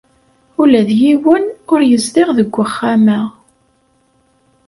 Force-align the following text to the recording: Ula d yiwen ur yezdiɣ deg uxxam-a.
Ula 0.61 0.81
d 0.87 0.89
yiwen 1.01 1.45
ur 1.73 1.79
yezdiɣ 1.89 2.29
deg 2.37 2.49
uxxam-a. 2.63 3.19